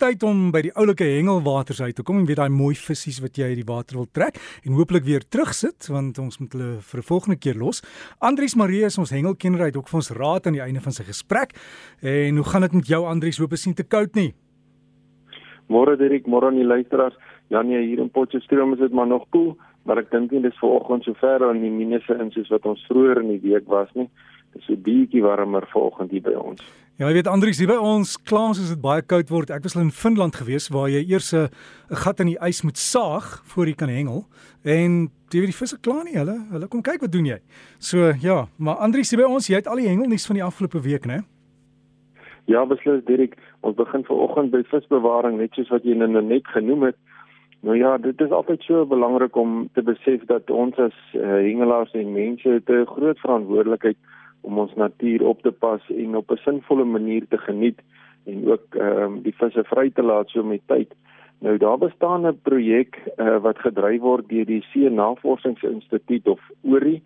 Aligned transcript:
tyd 0.00 0.22
om 0.24 0.48
by 0.54 0.62
die 0.64 0.72
oulike 0.80 1.04
hengelwaters 1.04 1.82
uit 1.84 1.94
te 1.98 2.04
kom 2.06 2.22
en 2.22 2.26
weet 2.28 2.38
daai 2.40 2.52
mooi 2.52 2.72
visse 2.78 3.20
wat 3.20 3.36
jy 3.36 3.50
uit 3.50 3.58
die 3.60 3.68
water 3.68 3.98
wil 3.98 4.06
trek 4.08 4.38
en 4.64 4.76
hooplik 4.78 5.04
weer 5.04 5.24
terugsit 5.28 5.90
want 5.92 6.18
ons 6.22 6.40
moet 6.40 6.56
hulle 6.56 6.70
vir 6.80 7.00
'n 7.00 7.08
volgende 7.10 7.36
keer 7.36 7.56
los. 7.60 7.82
Andries 8.20 8.56
Marie 8.56 8.84
is 8.84 8.98
ons 8.98 9.10
hengelkenner 9.10 9.60
uit 9.68 9.76
ook 9.76 9.88
vir 9.88 9.98
ons 9.98 10.10
raad 10.10 10.46
aan 10.46 10.56
die 10.56 10.64
einde 10.64 10.80
van 10.80 10.92
sy 10.92 11.04
gesprek. 11.04 11.52
En 12.00 12.36
hoe 12.36 12.44
gaan 12.44 12.62
dit 12.62 12.72
met 12.72 12.86
jou 12.86 13.04
Andries? 13.04 13.38
Hoop 13.38 13.52
is 13.52 13.66
nie 13.66 13.74
te 13.74 13.84
koud 13.84 14.14
nie. 14.14 14.34
Môre 15.68 15.96
Dirk, 15.96 16.26
môre 16.26 16.46
aan 16.46 16.56
die 16.58 16.64
luisteraars. 16.64 17.14
Ja 17.48 17.62
nee, 17.62 17.86
hier 17.86 17.98
in 17.98 18.10
Potchefstroom 18.10 18.72
is 18.72 18.78
dit 18.78 18.92
maar 18.92 19.06
nog 19.06 19.26
koel, 19.30 19.56
maar 19.84 19.98
ek 19.98 20.10
dink 20.10 20.30
nie 20.30 20.40
dis 20.40 20.58
vanoggend 20.58 21.04
so 21.04 21.14
ver 21.14 21.44
aan 21.48 21.60
die 21.60 21.70
minusse 21.70 22.14
in 22.14 22.30
soos 22.30 22.48
wat 22.48 22.66
ons 22.66 22.86
vroeër 22.88 23.20
in 23.20 23.28
die 23.28 23.50
week 23.50 23.66
was 23.66 23.88
nie. 23.94 24.08
Dis 24.54 24.64
so 24.66 24.76
bietjie 24.76 25.22
warmer 25.22 25.66
vanoggend 25.72 26.10
hier 26.10 26.22
by 26.22 26.34
ons. 26.34 26.62
Ja, 27.00 27.08
jy 27.08 27.14
weet 27.16 27.28
Andrius, 27.32 27.56
hier 27.56 27.70
by 27.70 27.78
ons 27.80 28.10
klaans 28.28 28.58
is 28.60 28.74
dit 28.74 28.80
baie 28.84 29.00
koud 29.00 29.30
word. 29.32 29.48
Ek 29.48 29.62
was 29.64 29.72
in 29.80 29.88
Finland 29.88 30.34
gewees 30.36 30.66
waar 30.68 30.90
jy 30.92 31.00
eers 31.08 31.32
'n 31.32 31.48
gat 31.96 32.20
in 32.20 32.28
die 32.28 32.36
ys 32.44 32.60
moet 32.60 32.76
saag 32.76 33.40
voor 33.48 33.66
jy 33.66 33.72
kan 33.72 33.88
hengel. 33.88 34.26
En 34.64 35.08
jy 35.32 35.40
weet 35.40 35.48
die 35.48 35.60
visse 35.62 35.80
kla 35.80 36.02
nie 36.04 36.18
hulle. 36.18 36.36
Hulle 36.52 36.68
kom 36.68 36.82
kyk 36.82 37.00
wat 37.00 37.12
doen 37.12 37.24
jy. 37.24 37.38
So 37.78 38.12
ja, 38.20 38.48
maar 38.58 38.76
Andrius, 38.84 39.10
hier 39.10 39.24
by 39.24 39.32
ons, 39.32 39.48
jy 39.48 39.56
het 39.56 39.66
al 39.66 39.80
die 39.80 39.88
hengelnuus 39.88 40.26
van 40.26 40.36
die 40.36 40.44
afgelope 40.44 40.82
week, 40.82 41.06
né? 41.06 41.24
Ja, 42.44 42.66
beslis 42.66 43.02
Dirk. 43.06 43.38
Ons 43.62 43.76
begin 43.76 44.04
vanoggend 44.04 44.50
by 44.50 44.62
visbewaring 44.68 45.38
net 45.38 45.54
soos 45.54 45.70
wat 45.70 45.82
jy 45.84 45.96
nou 45.96 46.20
net 46.20 46.46
genoem 46.52 46.82
het. 46.82 46.96
Nou 47.62 47.78
ja, 47.78 47.96
dit 47.96 48.20
is 48.20 48.30
altyd 48.30 48.60
so 48.62 48.84
belangrik 48.84 49.36
om 49.36 49.70
te 49.72 49.82
besef 49.82 50.20
dat 50.26 50.50
ons 50.50 50.76
as 50.76 50.92
uh, 51.14 51.40
hengelaars 51.40 51.94
en 51.94 52.12
mense 52.12 52.60
'n 52.60 52.86
groot 52.86 53.18
verantwoordelikheid 53.18 53.96
het 53.96 54.19
om 54.40 54.58
ons 54.58 54.74
natuur 54.74 55.26
op 55.26 55.42
te 55.42 55.52
pas 55.52 55.82
en 55.88 56.16
op 56.16 56.30
'n 56.30 56.42
sinvolle 56.44 56.84
manier 56.84 57.26
te 57.28 57.38
geniet 57.38 57.80
en 58.26 58.48
ook 58.48 58.74
ehm 58.74 59.02
um, 59.02 59.22
die 59.22 59.34
visse 59.34 59.64
vry 59.64 59.90
te 59.90 60.02
laat 60.02 60.28
so 60.28 60.42
met 60.42 60.60
tyd. 60.66 60.94
Nou 61.40 61.56
daar 61.56 61.78
bestaan 61.78 62.26
'n 62.26 62.40
projek 62.42 62.98
uh, 63.16 63.38
wat 63.38 63.58
gedryf 63.58 64.00
word 64.00 64.28
deur 64.28 64.44
die 64.44 64.64
See 64.72 64.90
Navorsingsinstituut 64.90 66.26
of 66.28 66.40
ORI 66.62 67.02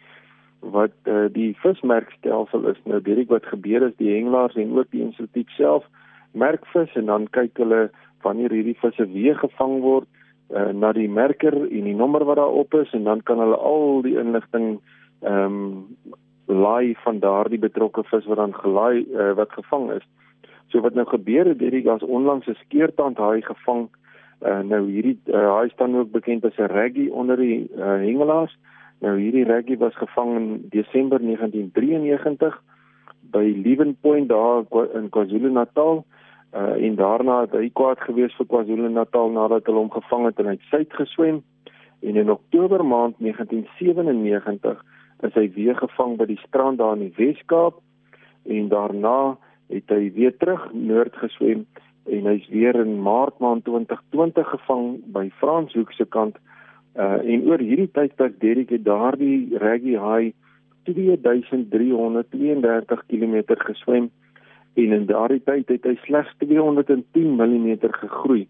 wat 0.60 0.96
uh, 1.04 1.24
die 1.32 1.56
vismerkstelsel 1.56 2.68
is. 2.68 2.80
Nou 2.84 3.00
direk 3.02 3.28
wat 3.28 3.46
gebeur 3.46 3.82
is 3.82 3.96
die 3.96 4.14
hengelaars 4.14 4.54
en 4.54 4.78
ook 4.78 4.90
die 4.90 5.02
instituut 5.02 5.48
self 5.48 5.84
merk 6.32 6.66
vis 6.66 6.94
en 6.94 7.06
dan 7.06 7.28
kyk 7.30 7.56
hulle 7.56 7.90
wanneer 8.22 8.50
hierdie 8.50 8.78
visse 8.80 9.06
weer 9.12 9.36
gevang 9.38 9.80
word 9.80 10.08
uh, 10.50 10.72
na 10.72 10.92
die 10.92 11.08
merker 11.08 11.54
en 11.54 11.84
die 11.84 11.94
nommer 11.94 12.24
wat 12.24 12.36
daarop 12.36 12.74
is 12.74 12.92
en 12.92 13.04
dan 13.04 13.22
kan 13.22 13.38
hulle 13.38 13.56
al 13.56 14.02
die 14.02 14.18
inligting 14.18 14.80
ehm 15.22 15.44
um, 15.44 16.14
laai 16.46 16.94
van 17.04 17.18
daardie 17.18 17.58
betrokke 17.58 18.04
vis 18.04 18.26
wat 18.26 18.36
dan 18.36 18.54
gelaai 18.54 19.04
uh, 19.04 19.32
wat 19.32 19.52
gevang 19.52 19.90
is. 19.92 20.06
So 20.68 20.80
wat 20.80 20.94
nou 20.94 21.06
gebeur 21.06 21.46
het, 21.46 21.60
hierdie 21.60 21.84
gas 21.86 22.02
onlangs 22.02 22.46
'n 22.46 22.56
skeertand 22.64 23.18
haai 23.18 23.42
gevang. 23.42 23.88
Uh, 24.42 24.60
nou 24.60 24.90
hierdie 24.90 25.18
uh, 25.26 25.48
haai 25.56 25.68
staan 25.68 25.96
ook 25.96 26.10
bekend 26.10 26.44
as 26.44 26.56
'n 26.58 26.72
reggie 26.72 27.12
onder 27.12 27.36
die 27.36 27.70
uh, 27.76 27.98
hengelaars. 28.04 28.58
Nou 29.00 29.18
hierdie 29.18 29.44
reggie 29.44 29.78
was 29.78 29.96
gevang 29.96 30.36
in 30.36 30.66
Desember 30.68 31.18
1993 31.22 32.62
by 33.20 33.60
Leven 33.64 33.96
Point 34.00 34.28
daar 34.28 34.64
in 34.94 35.08
KwaZulu-Natal. 35.08 36.04
Uh, 36.54 36.86
en 36.86 36.94
daarna 36.94 37.40
het 37.40 37.52
hy 37.52 37.70
kwaad 37.72 38.00
gewees 38.00 38.34
vir 38.38 38.46
KwaZulu-Natal 38.46 39.30
nadat 39.30 39.66
hulle 39.66 39.78
hom 39.78 39.90
gevang 39.90 40.24
het 40.24 40.38
en 40.38 40.46
hy 40.46 40.52
het 40.52 40.68
suid 40.70 40.92
geswem 40.92 41.42
en 42.04 42.16
in 42.16 42.30
Oktober 42.30 42.84
maand 42.84 43.14
1997 43.18 44.84
is 45.26 45.34
hy 45.38 45.46
weer 45.54 45.76
gevang 45.78 46.16
by 46.20 46.26
die 46.28 46.40
strand 46.44 46.78
daar 46.78 46.96
in 46.98 47.04
die 47.08 47.18
Weskaap 47.18 47.74
en 48.44 48.68
daarna 48.72 49.36
het 49.72 49.88
hy 49.92 50.12
weer 50.16 50.34
terug 50.36 50.62
noord 50.72 51.14
geswem 51.22 51.60
en 52.12 52.22
hy's 52.28 52.48
weer 52.52 52.76
in 52.80 53.02
Maart 53.02 53.36
maand 53.40 53.64
2020 53.64 54.48
gevang 54.56 54.86
by 55.16 55.30
Franshoek 55.40 55.90
se 55.96 56.04
kant 56.04 56.36
uh 56.94 57.18
en 57.24 57.48
oor 57.50 57.58
hierdie 57.58 57.92
tydperk 57.96 58.40
Derrick 58.42 58.70
het 58.70 58.84
daardie 58.86 59.58
reggie 59.58 59.98
haai 59.98 60.32
2332 60.84 63.00
km 63.08 63.36
geswem 63.64 64.10
en 64.74 64.92
in 64.98 65.06
daardie 65.06 65.42
tyd 65.46 65.68
het 65.72 65.84
hy 65.88 65.96
slegs 66.02 66.32
210 66.42 67.36
mm 67.38 67.78
gegroei. 67.94 68.44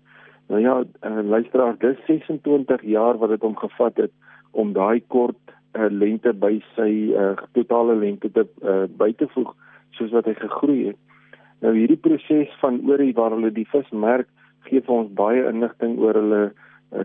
Nou 0.48 0.60
ja, 0.60 0.82
uh, 0.82 1.22
luisteraar, 1.22 1.76
dis 1.80 2.00
26 2.06 2.82
jaar 2.82 3.18
wat 3.20 3.30
dit 3.32 3.44
hom 3.44 3.56
gevat 3.56 3.96
het 3.96 4.12
om 4.50 4.72
daai 4.72 5.02
kort 5.08 5.53
uh, 5.74 5.88
lengte 5.90 6.32
by 6.32 6.58
sy 6.74 6.90
uh, 7.14 7.34
totale 7.52 7.96
lengte 7.98 8.30
te 8.32 8.46
uh, 8.62 8.84
by 8.86 9.12
te 9.18 9.28
voeg 9.34 9.54
soos 9.98 10.12
wat 10.14 10.26
hy 10.26 10.34
gegroei 10.38 10.80
het. 10.90 10.98
Nou 11.62 11.74
hierdie 11.76 12.00
proses 12.00 12.52
van 12.60 12.80
oorie 12.88 13.14
waar 13.16 13.34
hulle 13.36 13.52
die 13.54 13.68
vis 13.72 13.90
merk 13.92 14.28
gee 14.68 14.80
vir 14.80 14.94
ons 14.96 15.12
baie 15.18 15.44
inligting 15.48 15.98
oor 16.02 16.18
hulle 16.18 16.42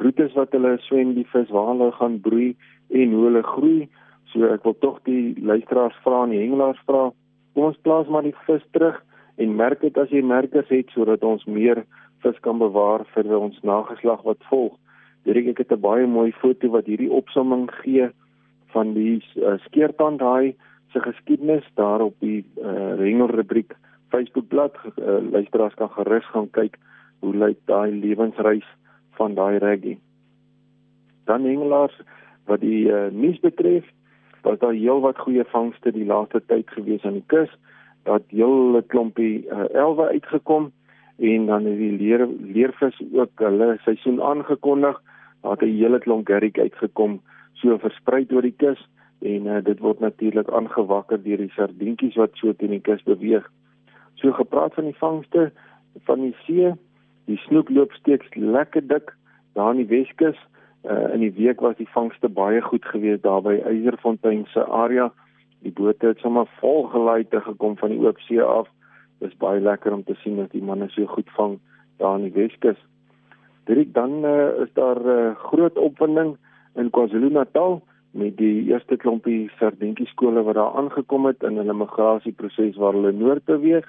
roetes 0.03 0.35
wat 0.37 0.53
hulle 0.55 0.77
swem 0.85 1.13
die 1.17 1.27
vis 1.33 1.49
waar 1.53 1.71
hulle 1.73 1.91
gaan 1.97 2.19
broei 2.25 2.49
en 2.89 3.13
hoe 3.15 3.25
hulle 3.27 3.43
groei. 3.43 3.79
So 4.33 4.49
ek 4.53 4.65
wil 4.67 4.77
tog 4.83 4.99
die 5.09 5.33
luisteraars 5.41 5.97
vra 6.05 6.23
en 6.25 6.33
die 6.35 6.43
hengelaars 6.43 6.81
vra, 6.87 7.09
kom 7.53 7.69
ons 7.71 7.79
plaas 7.85 8.09
maar 8.13 8.27
die 8.27 8.35
vis 8.45 8.65
terug 8.75 8.99
en 9.41 9.55
merk 9.57 9.81
dit 9.81 9.97
as 9.97 10.11
jy 10.13 10.21
merkers 10.25 10.69
het 10.73 10.91
sodat 10.93 11.23
ons 11.25 11.45
meer 11.47 11.83
vis 12.23 12.39
kan 12.45 12.59
bewaar 12.59 13.05
vir 13.15 13.31
ons 13.37 13.57
nageslag 13.63 14.21
wat 14.27 14.43
volg. 14.51 14.75
Hierdie 15.25 15.49
ek 15.51 15.63
het 15.63 15.71
'n 15.71 15.81
baie 15.81 16.07
mooi 16.07 16.31
foto 16.41 16.69
wat 16.75 16.85
hierdie 16.85 17.11
opsomming 17.11 17.69
gee 17.83 18.09
van 18.73 18.93
die 18.93 19.23
uh, 19.35 19.57
skeertand 19.65 20.19
daai 20.19 20.55
se 20.91 20.99
geskiedenis 20.99 21.65
daar 21.73 22.01
op 22.01 22.15
die 22.19 22.45
uh, 22.57 22.95
Rengel 22.97 23.29
rubriek 23.29 23.75
Facebookblad 24.09 24.75
uh, 24.85 25.19
luisteraars 25.31 25.73
kan 25.73 25.89
gerus 25.89 26.25
gaan 26.33 26.49
kyk 26.49 26.77
hoe 27.19 27.35
lyk 27.35 27.57
daai 27.65 27.91
lewensreis 27.91 28.65
van 29.17 29.35
daai 29.35 29.57
reggie 29.57 29.99
dan 31.29 31.45
hengelaars 31.45 32.01
wat 32.49 32.63
die 32.65 32.89
uh, 32.89 33.07
nuus 33.13 33.39
betref 33.45 33.85
was 34.41 34.59
daar 34.59 34.73
heelwat 34.73 35.19
goeie 35.21 35.45
vangste 35.53 35.91
die 35.93 36.07
laaste 36.09 36.41
tyd 36.51 36.69
gewees 36.73 37.03
aan 37.05 37.19
die 37.19 37.27
kus. 37.33 37.51
Dat 38.07 38.23
heel 38.33 38.77
'n 38.77 38.87
klompie 38.87 39.45
uh, 39.45 39.67
elwe 39.75 40.07
uitgekom 40.15 40.71
en 41.19 41.45
dan 41.45 41.65
het 41.65 41.77
die 41.77 41.97
leer 42.01 42.27
leervis 42.55 43.01
ook 43.13 43.33
hulle 43.35 43.77
seisoen 43.83 44.21
aangekondig. 44.21 45.01
Het 45.41 45.61
'n 45.61 45.75
hele 45.81 45.99
klomp 45.99 46.27
gerrick 46.27 46.59
uitgekom 46.59 47.21
so 47.61 47.77
versprei 47.81 48.25
oor 48.31 48.45
die 48.45 48.55
kus 48.55 48.81
en 49.19 49.47
uh, 49.47 49.59
dit 49.63 49.79
word 49.83 49.99
natuurlik 49.99 50.51
aangewakker 50.55 51.19
deur 51.23 51.41
die 51.43 51.53
sardientjies 51.55 52.17
wat 52.19 52.37
so 52.39 52.53
teen 52.53 52.75
die 52.75 52.83
kus 52.83 53.03
beweeg. 53.07 53.47
So 54.19 54.31
gepraat 54.35 54.75
van 54.77 54.87
die 54.87 54.99
vangste 54.99 55.49
van 56.07 56.23
die 56.23 56.35
see, 56.45 56.71
die 57.27 57.39
snoek 57.45 57.69
loop 57.73 57.91
steeds 57.97 58.27
lekker 58.35 58.85
dik 58.87 59.11
daar 59.57 59.73
in 59.75 59.83
die 59.83 59.91
Weskus. 59.91 60.37
Uh, 60.87 61.11
in 61.13 61.19
die 61.19 61.33
week 61.35 61.59
was 61.59 61.75
die 61.75 61.89
vangste 61.91 62.29
baie 62.31 62.61
goed 62.63 62.85
geweest 62.87 63.25
daar 63.25 63.41
by 63.43 63.57
Eiserfontein 63.67 64.45
se 64.53 64.63
area. 64.63 65.09
Die 65.65 65.73
bote 65.75 66.13
het 66.13 66.21
sommer 66.23 66.47
vol 66.61 66.87
gelaai 66.93 67.27
te 67.27 67.41
gekom 67.43 67.75
van 67.81 67.91
die 67.91 67.99
oop 67.99 68.19
see 68.27 68.39
af. 68.43 68.69
Dis 69.19 69.35
baie 69.43 69.59
lekker 69.59 69.91
om 69.91 70.05
te 70.07 70.15
sien 70.23 70.39
dat 70.39 70.55
die 70.55 70.63
manne 70.63 70.87
so 70.95 71.05
goed 71.11 71.27
vang 71.35 71.57
daar 71.99 72.15
in 72.19 72.29
die 72.29 72.35
Weskus. 72.37 72.79
Dit 73.67 73.93
dan 73.93 74.23
uh, 74.25 74.63
is 74.63 74.71
daar 74.73 75.01
uh, 75.03 75.35
groot 75.35 75.77
opwinding 75.77 76.37
in 76.75 76.89
KwaZulu-Natal 76.89 77.81
met 78.11 78.37
die 78.37 78.65
eerste 78.71 78.97
klompie 78.97 79.49
sardientjie 79.59 80.07
skole 80.07 80.43
wat 80.43 80.55
daar 80.55 80.75
aangekom 80.81 81.25
het 81.29 81.43
in 81.43 81.57
hulle 81.61 81.73
migrasieproses 81.73 82.77
waar 82.81 82.93
hulle 82.97 83.11
noord 83.11 83.45
beweeg. 83.45 83.85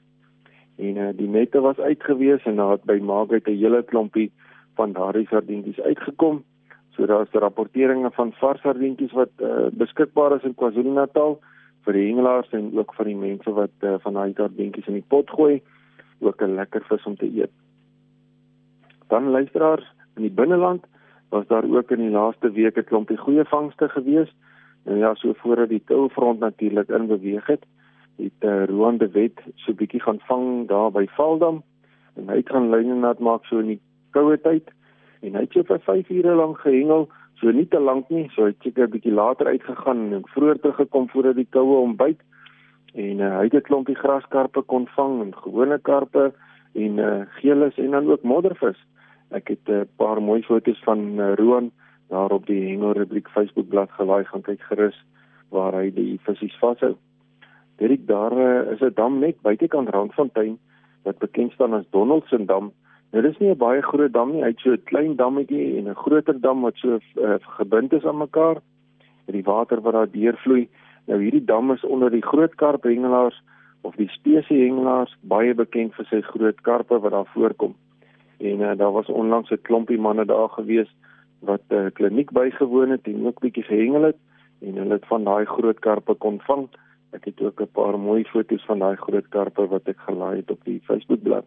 En 0.77 0.97
uh, 0.97 1.09
die 1.17 1.29
nette 1.29 1.61
was 1.61 1.79
uitgewees 1.79 2.45
en 2.45 2.57
daar 2.57 2.77
het 2.77 2.85
by 2.85 2.99
Maagheid 3.01 3.49
'n 3.49 3.57
hele 3.57 3.83
klompie 3.83 4.31
van 4.77 4.93
daardie 4.93 5.27
sardientjies 5.29 5.81
uitgekom. 5.81 6.45
So 6.97 7.07
daar 7.07 7.23
is 7.23 7.33
rapporteringe 7.33 8.11
van 8.11 8.33
vars 8.33 8.61
sardientjies 8.61 9.13
wat 9.13 9.31
uh, 9.39 9.69
beskikbaar 9.73 10.37
is 10.37 10.45
in 10.45 10.55
KwaZulu-Natal 10.55 11.39
vir 11.85 11.93
die 11.93 12.07
hengelaars 12.07 12.53
en 12.53 12.79
ook 12.79 12.95
vir 12.95 13.05
die 13.05 13.17
mense 13.17 13.51
wat 13.57 13.73
uh, 13.81 13.95
van 14.05 14.15
daai 14.15 14.33
sardientjies 14.37 14.87
in 14.87 14.99
die 15.01 15.09
pot 15.09 15.31
gooi, 15.31 15.63
ook 16.21 16.43
'n 16.43 16.55
lekker 16.55 16.85
vis 16.89 17.07
om 17.07 17.17
te 17.17 17.27
eet. 17.27 17.53
Dan 19.09 19.31
luisteraars 19.31 19.87
in 20.16 20.22
die 20.22 20.37
binneland 20.43 20.84
was 21.30 21.47
daar 21.47 21.65
ook 21.65 21.91
in 21.91 22.03
die 22.04 22.10
laaste 22.10 22.50
week 22.50 22.77
'n 22.77 22.84
klompie 22.84 23.16
goeie 23.16 23.44
vangste 23.44 23.88
gewees. 23.88 24.30
En 24.84 24.97
ja, 24.97 25.15
so 25.15 25.32
voordat 25.32 25.68
die 25.68 25.82
Tilfront 25.84 26.38
natuurlik 26.38 26.88
in 26.88 27.06
beweeg 27.06 27.47
het, 27.47 27.65
het 28.16 28.41
uh, 28.41 28.65
Roan 28.65 28.97
de 28.97 29.10
Wet 29.10 29.41
so 29.54 29.72
bietjie 29.72 30.00
gaan 30.00 30.18
vang 30.18 30.68
daar 30.68 30.91
by 30.91 31.06
Valdam 31.16 31.62
en 32.16 32.28
hy 32.28 32.36
het 32.36 32.48
gaan 32.48 32.71
lyne 32.71 32.94
nat 32.94 33.18
maak 33.18 33.44
so 33.44 33.59
in 33.59 33.66
die 33.66 33.80
koue 34.10 34.41
tyd 34.41 34.71
en 35.21 35.34
hy 35.34 35.44
het 35.44 35.53
so 35.53 35.62
vir 35.68 35.80
5 35.84 36.10
ure 36.10 36.34
lank 36.34 36.59
gehengel, 36.65 37.09
so 37.41 37.53
nie 37.53 37.68
te 37.68 37.80
lank 37.80 38.09
nie, 38.09 38.28
so 38.34 38.42
hy 38.42 38.53
het 38.53 38.62
seker 38.65 38.88
'n 38.88 38.91
bietjie 38.91 39.12
later 39.12 39.47
uitgegaan 39.47 40.12
en 40.12 40.28
vroeër 40.34 40.60
teruggekom 40.60 41.09
voordat 41.09 41.36
die 41.36 41.48
koue 41.50 41.77
hom 41.77 41.97
byt. 41.97 42.21
En 42.94 43.21
uh, 43.21 43.36
hy 43.38 43.44
het 43.44 43.54
'n 43.54 43.68
klompie 43.68 43.94
graskarpe 43.94 44.62
kon 44.62 44.86
vang 44.97 45.21
en 45.22 45.34
gewone 45.36 45.78
karpe 45.78 46.32
en 46.74 46.98
uh, 46.98 47.22
geelis 47.41 47.77
en 47.78 47.91
dan 47.91 48.10
ook 48.10 48.22
moddervis. 48.22 48.80
Ek 49.30 49.48
het 49.48 49.68
'n 49.68 49.88
paar 49.97 50.22
mooi 50.22 50.42
foto's 50.42 50.82
van 50.84 51.21
uh, 51.21 51.34
Roan 51.34 51.71
daar 52.09 52.30
op 52.30 52.47
die 52.47 52.68
Hengel 52.68 52.92
rubriek 52.92 53.28
Facebook 53.28 53.68
bladsy 53.68 53.94
gelaai 53.94 54.24
gaan 54.24 54.42
kyk 54.42 54.60
gerus 54.60 55.04
waar 55.48 55.74
hy 55.74 55.91
die 55.91 56.21
visse 56.22 56.48
vashou. 56.59 56.97
Dit 57.77 58.06
daar 58.06 58.32
uh, 58.32 58.72
is 58.72 58.80
'n 58.80 58.94
dam 58.94 59.18
net 59.18 59.41
buitekant 59.42 59.88
Randfontein 59.88 60.59
wat 61.03 61.18
bekend 61.18 61.53
staan 61.53 61.74
as 61.74 61.91
Donaldson 61.91 62.47
dam 62.47 62.72
Nou 63.10 63.22
dis 63.27 63.38
nie 63.38 63.50
'n 63.50 63.59
baie 63.59 63.82
groot 63.82 64.12
dam 64.12 64.32
nie, 64.32 64.42
hy 64.42 64.50
het 64.54 64.60
so 64.60 64.71
'n 64.72 64.84
klein 64.91 65.16
dammetjie 65.16 65.78
en 65.78 65.88
'n 65.88 66.03
groter 66.03 66.41
dam 66.41 66.60
wat 66.62 66.77
so 66.77 66.98
uh, 67.16 67.38
gebind 67.59 67.92
is 67.92 68.04
aan 68.04 68.18
mekaar. 68.18 68.62
En 69.27 69.32
die 69.32 69.42
water 69.42 69.80
wat 69.80 69.92
daar 69.92 70.10
deurvloei. 70.10 70.68
Nou 71.06 71.18
hierdie 71.22 71.44
dam 71.44 71.72
is 71.72 71.84
onder 71.84 72.10
die 72.10 72.22
groot 72.22 72.54
karphengelaars 72.54 73.42
of 73.82 73.94
die 73.97 74.09
spesie 74.09 74.62
hengelaars 74.62 75.16
baie 75.21 75.54
bekend 75.54 75.94
vir 75.94 76.06
sy 76.06 76.21
groot 76.21 76.60
karpe 76.60 77.00
wat 77.00 77.10
daar 77.12 77.30
voorkom. 77.34 77.74
En 78.41 78.60
uh, 78.60 78.77
daar 78.77 78.92
was 78.92 79.07
onlangs 79.07 79.51
'n 79.51 79.63
klompie 79.63 79.98
manne 79.98 80.25
daar 80.25 80.48
gewees 80.48 80.91
wat 81.39 81.60
'n 81.69 81.75
uh, 81.75 81.91
kliniek 81.92 82.31
bygewoon 82.31 82.91
het 82.91 83.04
en 83.04 83.27
ook 83.27 83.41
bietjie 83.41 83.63
gehengel 83.63 84.03
het 84.03 84.16
en 84.60 84.77
hulle 84.77 84.92
het 84.92 85.07
van 85.07 85.25
daai 85.25 85.45
groot 85.45 85.78
karpe 85.78 86.15
kon 86.15 86.41
vang. 86.41 86.69
Ek 87.10 87.25
het 87.25 87.41
ook 87.42 87.60
'n 87.60 87.72
paar 87.72 87.98
mooi 87.98 88.25
foto's 88.25 88.65
van 88.65 88.78
daai 88.78 88.97
groot 88.97 89.28
karpe 89.28 89.66
wat 89.66 89.89
ek 89.89 89.98
gelaai 89.98 90.37
het 90.37 90.51
op 90.51 90.65
die 90.65 90.81
Facebookblad. 90.84 91.45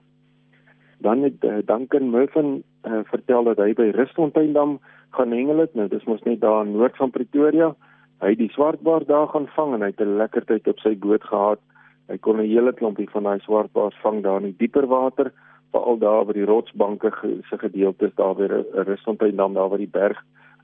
Dan 0.98 1.22
het 1.22 1.44
uh, 1.44 1.58
Duncan 1.66 2.10
Murphy 2.10 2.40
uh, 2.40 3.00
vertel 3.04 3.44
dat 3.44 3.58
hy 3.58 3.74
by 3.74 3.92
Rustfonteindam 3.96 4.80
gaan 5.10 5.32
hengel 5.32 5.58
het. 5.58 5.74
Nou 5.74 5.88
dis 5.88 6.04
mos 6.04 6.24
net 6.24 6.42
daar 6.42 6.66
in 6.66 6.72
noord 6.72 6.98
van 6.98 7.10
Pretoria. 7.10 7.76
Hy 8.24 8.30
het 8.30 8.38
die 8.38 8.52
swartbaars 8.52 9.06
daar 9.06 9.28
gaan 9.28 9.48
vang 9.56 9.74
en 9.74 9.82
hy 9.82 9.92
het 9.92 10.02
'n 10.02 10.18
lekker 10.18 10.46
tyd 10.46 10.68
op 10.68 10.80
sy 10.80 10.96
boot 10.98 11.24
gehad. 11.24 11.60
Hy 12.08 12.18
kon 12.18 12.40
'n 12.40 12.48
hele 12.48 12.74
klompie 12.74 13.10
van 13.10 13.24
daai 13.24 13.40
swartbaars 13.40 14.00
vang 14.02 14.24
daar 14.24 14.38
in 14.38 14.52
die 14.52 14.58
dieper 14.58 14.88
water, 14.88 15.32
veral 15.74 15.98
daar 15.98 16.26
by 16.30 16.36
die 16.38 16.48
rotsbanke 16.48 17.12
se 17.50 17.58
gedeeltes 17.58 18.14
daar 18.20 18.36
by 18.38 18.50
Rustfonteindam 18.88 19.58
daar 19.58 19.70
waar 19.74 19.82
die 19.82 19.90
berg 19.90 20.20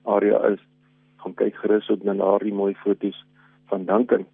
area 0.06 0.40
is. 0.54 0.62
Gaan 1.24 1.36
kyk 1.42 1.58
gerus 1.64 1.90
op 1.90 2.04
na 2.04 2.14
daardie 2.14 2.54
mooi 2.54 2.76
foto's 2.84 3.18
van 3.72 3.86
Duncan. 3.86 4.26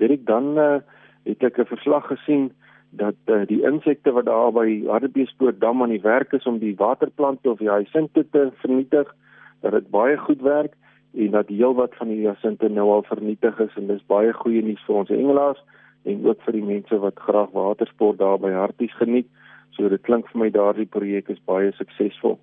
Dit 0.00 0.26
dan 0.26 0.58
uh, 0.58 0.80
het 1.28 1.44
ek 1.44 1.58
'n 1.58 1.70
verslag 1.74 2.06
gesien 2.06 2.52
dat 2.90 3.16
uh, 3.26 3.46
die 3.46 3.62
insekte 3.64 4.12
wat 4.12 4.24
daar 4.24 4.52
by 4.52 4.84
Hartbeespoort 4.86 5.60
dam 5.60 5.82
aan 5.82 5.94
die 5.94 6.04
werk 6.04 6.32
is 6.32 6.44
om 6.44 6.58
die 6.58 6.76
waterplante 6.76 7.50
of 7.50 7.58
die 7.58 7.70
hyacinte 7.70 8.26
te 8.30 8.50
vernietig, 8.60 9.14
dat 9.60 9.72
dit 9.72 9.90
baie 9.90 10.16
goed 10.16 10.40
werk 10.40 10.74
en 11.14 11.30
dat 11.30 11.48
heelwat 11.48 11.94
van 11.94 12.08
die 12.08 12.20
hyacinte 12.20 12.68
nou 12.68 12.90
al 12.90 13.02
vernietig 13.02 13.58
is 13.60 13.76
en 13.76 13.86
dis 13.86 14.04
baie 14.06 14.32
goeie 14.32 14.62
nuus 14.62 14.84
vir 14.86 14.96
ons 14.96 15.08
hengelaars 15.08 15.62
en 16.04 16.26
ook 16.26 16.40
vir 16.44 16.52
die 16.52 16.66
mense 16.66 16.98
wat 16.98 17.20
graag 17.20 17.50
watersport 17.56 18.18
daar 18.18 18.38
by 18.38 18.50
Harties 18.50 18.94
geniet. 18.96 19.28
So 19.76 19.88
dit 19.88 20.02
klink 20.02 20.28
vir 20.30 20.40
my 20.44 20.50
daardie 20.50 20.86
projek 20.86 21.30
is 21.30 21.40
baie 21.48 21.72
suksesvol. 21.72 22.38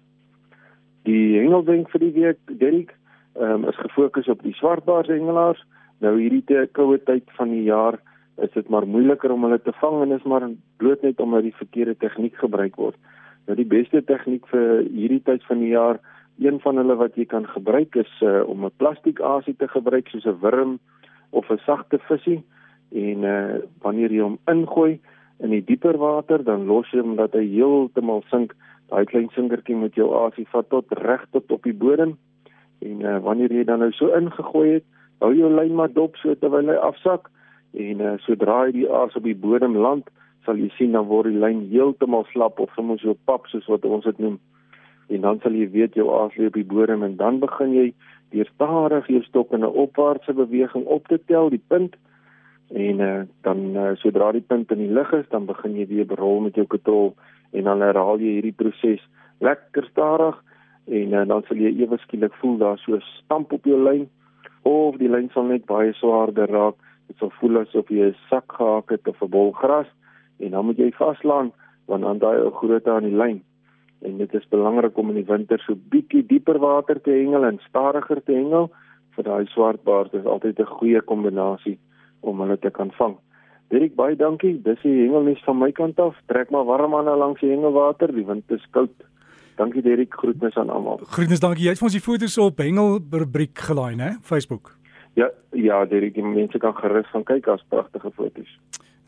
Die 1.08 1.38
hengelwenk 1.38 1.90
vir 1.94 2.00
die 2.00 2.14
week, 2.16 2.40
Derek, 2.62 2.94
um, 3.40 3.66
is 3.70 3.78
gefokus 3.80 4.28
op 4.28 4.42
die 4.44 4.56
swartbaars 4.58 5.12
hengelaars. 5.12 5.62
Nou 6.04 6.16
hierdie 6.18 6.44
te 6.48 6.68
koue 6.74 6.98
tyd 7.04 7.30
van 7.38 7.54
die 7.54 7.66
jaar 7.68 8.00
is 8.40 8.52
dit 8.56 8.70
maar 8.72 8.88
moeiliker 8.88 9.31
om 9.31 9.44
hulle 9.44 9.60
te 9.60 9.74
vang 9.81 10.04
en 10.04 10.16
is 10.16 10.28
maar 10.28 10.48
bloot 10.80 11.02
net 11.04 11.20
omdat 11.20 11.44
die 11.44 11.56
verkeerde 11.56 11.96
tegniek 12.00 12.38
gebruik 12.40 12.78
word. 12.80 12.96
Nou 13.48 13.58
die 13.60 13.68
beste 13.68 14.02
tegniek 14.06 14.48
vir 14.52 14.86
hierdie 14.88 15.24
tyd 15.26 15.44
van 15.50 15.60
die 15.64 15.74
jaar, 15.74 16.00
een 16.40 16.60
van 16.64 16.80
hulle 16.80 16.96
wat 16.96 17.18
jy 17.20 17.26
kan 17.28 17.48
gebruik 17.52 17.98
is 18.00 18.12
uh, 18.24 18.42
om 18.48 18.66
'n 18.66 18.78
plastiek 18.78 19.20
asie 19.20 19.56
te 19.60 19.68
gebruik 19.68 20.08
soos 20.08 20.26
'n 20.26 20.40
wurm 20.40 20.80
of 21.31 21.50
'n 21.52 21.60
sagte 21.66 22.00
visie 22.08 22.44
en 22.92 23.24
uh, 23.24 23.60
wanneer 23.81 24.12
jy 24.12 24.22
hom 24.22 24.40
ingooi 24.48 25.00
in 25.40 25.54
die 25.56 25.64
dieper 25.64 25.98
water, 25.98 26.44
dan 26.44 26.68
los 26.68 26.90
jy 26.92 27.02
hom 27.04 27.16
dat 27.20 27.36
hy 27.38 27.46
heeltemal 27.48 28.24
sink. 28.30 28.56
Daai 28.90 29.06
klein 29.08 29.30
sinkertjie 29.36 29.78
met 29.78 29.96
jou 29.96 30.10
asie 30.26 30.48
vat 30.52 30.68
tot 30.74 30.92
reg 31.00 31.26
tot 31.32 31.52
op 31.52 31.64
die 31.64 31.76
bodem. 31.76 32.18
En 32.84 33.04
uh, 33.06 33.18
wanneer 33.24 33.54
jy 33.54 33.66
dan 33.68 33.84
nou 33.84 33.92
so 33.96 34.12
ingegooi 34.16 34.80
het, 34.80 34.88
hou 35.24 35.32
jou 35.36 35.52
lyn 35.52 35.76
maar 35.76 35.92
dop 35.94 36.16
so 36.20 36.36
terwyl 36.40 36.72
hy 36.72 36.78
afsak 36.80 37.28
en 37.78 38.02
uh, 38.02 38.16
sodra 38.24 38.64
hy 38.66 38.72
die 38.80 38.88
aas 38.88 39.16
op 39.20 39.28
die 39.28 39.38
bodem 39.38 39.76
land, 39.78 40.08
sal 40.48 40.58
jy 40.58 40.70
sien 40.78 40.96
dan 40.96 41.10
word 41.10 41.30
die 41.30 41.42
lyn 41.42 41.66
heeltemal 41.70 42.26
slap 42.32 42.60
of 42.64 42.72
soms 42.76 43.04
so 43.04 43.16
pap 43.28 43.48
soos 43.52 43.68
wat 43.70 43.86
ons 43.86 44.08
dit 44.08 44.24
noem. 44.24 44.40
En 45.14 45.26
dan 45.26 45.42
sal 45.44 45.58
jy 45.58 45.68
weet 45.74 45.98
jou 46.00 46.08
aas 46.16 46.36
lê 46.40 46.48
op 46.50 46.58
die 46.58 46.68
bodem 46.68 47.04
en 47.06 47.18
dan 47.20 47.42
begin 47.44 47.76
jy 47.76 47.88
deur 48.34 48.50
stadig 48.56 49.08
jou 49.12 49.22
stok 49.28 49.54
in 49.54 49.66
'n 49.66 49.76
opwaartse 49.86 50.34
beweging 50.34 50.86
op 50.86 51.08
te 51.08 51.20
tel 51.28 51.50
die 51.50 51.64
punt 51.68 51.96
en 52.69 53.00
uh, 53.00 53.21
dan 53.42 53.75
uh, 53.75 53.95
sodra 53.98 54.31
die 54.31 54.45
punt 54.45 54.71
in 54.71 54.77
die 54.83 54.94
lug 54.94 55.12
is, 55.13 55.25
dan 55.30 55.48
begin 55.50 55.75
jy 55.77 55.88
weer 55.89 56.19
rol 56.19 56.39
met 56.45 56.56
jou 56.56 56.68
katrol 56.69 57.16
en 57.51 57.66
dan 57.66 57.81
herhaal 57.81 58.21
jy 58.21 58.36
hierdie 58.38 58.54
proses 58.54 59.01
lekker 59.42 59.88
stadig 59.89 60.38
en 60.86 61.13
uh, 61.13 61.25
dan 61.25 61.42
sal 61.48 61.57
jy 61.57 61.74
ewe 61.81 61.98
skielik 62.06 62.36
voel 62.42 62.60
daar 62.62 62.77
so 62.83 63.00
stamp 63.18 63.54
op 63.57 63.66
jou 63.66 63.80
lyn 63.81 64.06
of 64.69 65.00
die 65.01 65.10
lyn 65.10 65.31
sal 65.33 65.50
net 65.50 65.66
baie 65.66 65.94
swaarder 65.98 66.51
raak. 66.51 66.77
Dit 67.10 67.18
sal 67.18 67.31
voel 67.39 67.63
asof 67.63 67.89
jy 67.89 68.12
'n 68.12 68.16
sak 68.30 68.54
gehak 68.60 68.92
het 68.94 69.07
of 69.07 69.21
'n 69.24 69.33
bol 69.33 69.51
gras 69.51 69.88
en 70.39 70.51
dan 70.51 70.66
moet 70.66 70.77
jy 70.77 70.92
vaslaan 70.92 71.51
want 71.88 72.04
dan 72.04 72.19
daai 72.19 72.38
ou 72.38 72.51
grootte 72.51 72.92
aan 72.92 73.10
die 73.10 73.18
lyn. 73.18 73.42
En 74.01 74.18
dit 74.18 74.33
is 74.33 74.50
belangrik 74.50 74.98
om 74.98 75.10
in 75.10 75.16
die 75.16 75.31
winter 75.33 75.60
so 75.60 75.74
bietjie 75.75 76.24
dieper 76.24 76.60
water 76.60 77.01
te 77.01 77.12
hengel 77.12 77.45
en 77.45 77.60
stadiger 77.68 78.21
te 78.24 78.33
hengel 78.33 78.69
vir 79.16 79.24
daai 79.24 79.45
swartbaars 79.45 80.12
dis 80.12 80.25
altyd 80.25 80.60
'n 80.60 80.75
goeie 80.77 81.01
kombinasie 81.01 81.80
om 82.21 82.42
hulle 82.42 82.57
te 82.57 82.71
kan 82.71 82.92
vang. 82.98 83.18
Dirk 83.69 83.94
baie 83.95 84.16
dankie. 84.16 84.56
Dis 84.66 84.81
die 84.81 84.95
hengelnuus 85.04 85.44
van 85.45 85.60
my 85.60 85.71
kant 85.71 86.00
af. 86.00 86.18
Trek 86.31 86.50
maar 86.50 86.66
warm 86.66 86.95
aan 86.95 87.12
langs 87.18 87.42
die 87.42 87.51
hengelwater. 87.51 88.13
Die 88.13 88.25
wind 88.25 88.51
is 88.51 88.66
koud. 88.71 89.06
Dankie 89.57 89.83
Dirk. 89.86 90.13
Groetnis 90.18 90.57
aan 90.57 90.69
almal. 90.69 91.01
Groetnis, 91.04 91.44
dankie. 91.44 91.68
Jy 91.68 91.75
het 91.75 91.83
vir 91.83 91.92
ons 91.92 91.98
die 92.00 92.04
foto's 92.04 92.38
op 92.42 92.60
hengel 92.63 93.00
rubriek 93.12 93.57
gelaai, 93.69 93.95
né? 93.95 94.16
Facebook. 94.24 94.80
Ja, 95.19 95.30
ja, 95.51 95.86
Derek, 95.86 96.13
die 96.16 96.24
mense 96.24 96.60
kan 96.62 96.75
gerus 96.77 97.07
gaan 97.12 97.25
kyk, 97.27 97.45
daar's 97.45 97.66
pragtige 97.68 98.12
foto's. 98.16 98.51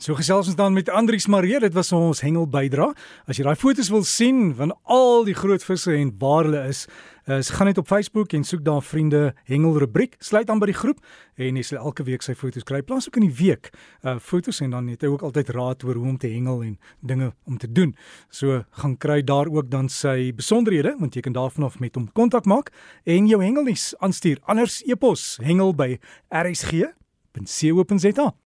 So 0.01 0.15
gesels 0.17 0.47
ons 0.49 0.55
dan 0.57 0.73
met 0.73 0.87
Andrius 0.89 1.27
Marie, 1.29 1.59
dit 1.61 1.73
was 1.77 1.91
ons 1.93 2.23
hengel 2.25 2.47
bydra. 2.49 2.87
As 3.29 3.37
jy 3.37 3.43
daai 3.45 3.59
foto's 3.61 3.91
wil 3.93 4.01
sien 4.01 4.49
van 4.57 4.73
al 4.89 5.27
die 5.27 5.35
groot 5.37 5.61
visse 5.61 5.93
en 5.93 6.09
waar 6.17 6.47
hulle 6.47 6.63
is, 6.71 6.89
is 7.29 7.51
gaan 7.53 7.69
net 7.69 7.77
op 7.77 7.85
Facebook 7.85 8.33
en 8.33 8.41
soek 8.41 8.63
daar 8.65 8.81
vriende 8.81 9.35
hengel 9.45 9.77
rubriek, 9.83 10.17
sluit 10.17 10.49
aan 10.49 10.57
by 10.57 10.71
die 10.71 10.77
groep 10.79 10.97
en 11.37 11.53
jy 11.53 11.65
sal 11.67 11.85
elke 11.85 12.01
week 12.07 12.25
sy 12.25 12.33
foto's 12.33 12.65
kry. 12.65 12.81
Plaas 12.81 13.05
ook 13.11 13.21
in 13.21 13.27
die 13.27 13.37
week 13.43 13.69
uh 14.01 14.17
foto's 14.17 14.63
en 14.65 14.73
dan 14.73 14.89
het 14.89 15.05
hy 15.05 15.13
ook 15.13 15.21
altyd 15.29 15.53
raad 15.53 15.85
oor 15.85 16.01
hoe 16.01 16.09
om 16.15 16.17
te 16.17 16.33
hengel 16.33 16.65
en 16.65 16.81
dinge 17.05 17.29
om 17.45 17.61
te 17.61 17.69
doen. 17.69 17.93
So 18.33 18.65
gaan 18.81 18.97
kry 18.97 19.21
daar 19.21 19.53
ook 19.53 19.69
dan 19.69 19.85
sy 19.85 20.33
besonderhede 20.33 20.97
want 20.97 21.13
jy 21.13 21.21
kan 21.29 21.37
daarvan 21.37 21.69
af 21.69 21.77
met 21.77 21.93
hom 21.93 22.09
kontak 22.09 22.49
maak 22.49 22.73
en 23.05 23.29
jou 23.29 23.37
hengelnuus 23.45 23.93
aanstuur. 24.01 24.41
Anders 24.49 24.81
e-pos 24.81 25.37
hengel 25.45 25.77
by 25.77 26.01
rsg.co.za 26.33 28.31